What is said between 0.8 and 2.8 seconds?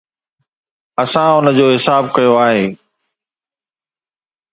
اسان ان جو حساب ڪيو آهي.